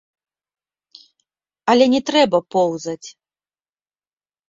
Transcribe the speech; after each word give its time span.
Але 1.75 1.85
не 1.97 2.01
трэба 2.09 2.37
поўзаць. 2.59 3.07